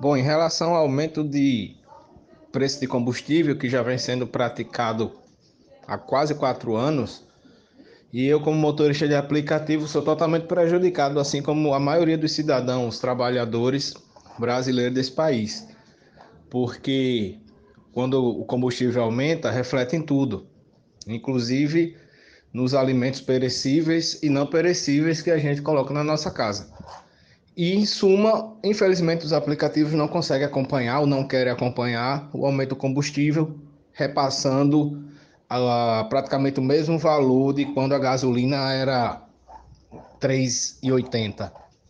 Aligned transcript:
Bom, 0.00 0.16
em 0.16 0.22
relação 0.22 0.74
ao 0.74 0.82
aumento 0.82 1.24
de 1.24 1.74
preço 2.52 2.78
de 2.80 2.86
combustível 2.86 3.58
que 3.58 3.68
já 3.68 3.82
vem 3.82 3.98
sendo 3.98 4.28
praticado 4.28 5.12
há 5.86 5.98
quase 5.98 6.36
quatro 6.36 6.76
anos, 6.76 7.26
e 8.12 8.24
eu, 8.24 8.40
como 8.40 8.56
motorista 8.56 9.08
de 9.08 9.14
aplicativo, 9.16 9.88
sou 9.88 10.00
totalmente 10.00 10.46
prejudicado, 10.46 11.18
assim 11.18 11.42
como 11.42 11.74
a 11.74 11.80
maioria 11.80 12.16
dos 12.16 12.32
cidadãos, 12.32 13.00
trabalhadores 13.00 13.92
brasileiros 14.38 14.94
desse 14.94 15.10
país. 15.10 15.66
Porque 16.48 17.36
quando 17.92 18.24
o 18.24 18.44
combustível 18.44 19.02
aumenta, 19.02 19.50
reflete 19.50 19.96
em 19.96 20.00
tudo, 20.00 20.46
inclusive 21.08 21.96
nos 22.52 22.72
alimentos 22.72 23.20
perecíveis 23.20 24.22
e 24.22 24.30
não 24.30 24.46
perecíveis 24.46 25.20
que 25.20 25.30
a 25.30 25.38
gente 25.38 25.60
coloca 25.60 25.92
na 25.92 26.04
nossa 26.04 26.30
casa. 26.30 26.72
E, 27.58 27.74
em 27.74 27.84
suma, 27.84 28.56
infelizmente, 28.62 29.24
os 29.24 29.32
aplicativos 29.32 29.92
não 29.92 30.06
conseguem 30.06 30.46
acompanhar 30.46 31.00
ou 31.00 31.08
não 31.08 31.26
querem 31.26 31.52
acompanhar 31.52 32.30
o 32.32 32.46
aumento 32.46 32.68
do 32.68 32.76
combustível, 32.76 33.58
repassando 33.92 35.02
a, 35.50 36.06
praticamente 36.08 36.60
o 36.60 36.62
mesmo 36.62 37.00
valor 37.00 37.52
de 37.52 37.64
quando 37.74 37.96
a 37.96 37.98
gasolina 37.98 38.72
era 38.72 39.20
R$ 39.90 39.98
3,80. 40.20 41.50